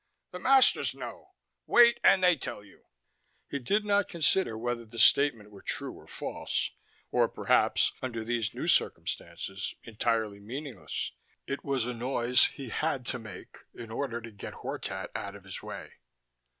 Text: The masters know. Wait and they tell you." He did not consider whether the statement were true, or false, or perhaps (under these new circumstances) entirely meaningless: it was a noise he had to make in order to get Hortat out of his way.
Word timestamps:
The 0.31 0.39
masters 0.39 0.95
know. 0.95 1.35
Wait 1.67 1.99
and 2.03 2.23
they 2.23 2.35
tell 2.35 2.63
you." 2.65 2.85
He 3.51 3.59
did 3.59 3.85
not 3.85 4.07
consider 4.07 4.57
whether 4.57 4.83
the 4.83 4.97
statement 4.97 5.51
were 5.51 5.61
true, 5.61 5.91
or 5.93 6.07
false, 6.07 6.71
or 7.11 7.29
perhaps 7.29 7.91
(under 8.01 8.23
these 8.23 8.51
new 8.55 8.67
circumstances) 8.67 9.75
entirely 9.83 10.39
meaningless: 10.39 11.11
it 11.45 11.63
was 11.63 11.85
a 11.85 11.93
noise 11.93 12.45
he 12.45 12.69
had 12.69 13.05
to 13.13 13.19
make 13.19 13.57
in 13.75 13.91
order 13.91 14.19
to 14.19 14.31
get 14.31 14.55
Hortat 14.63 15.11
out 15.13 15.35
of 15.35 15.43
his 15.43 15.61
way. 15.61 15.93